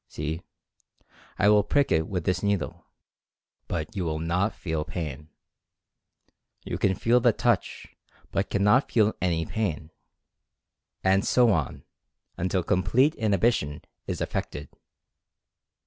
[0.07, 0.41] See,
[1.37, 2.87] I will prick it with this needle,
[3.67, 5.29] but you will not feel pain.
[6.65, 7.85] You can feel the touch,
[8.31, 9.91] but cannot feel any pain,"
[11.03, 11.83] and so on,
[12.35, 14.69] until complete inhibition is effected.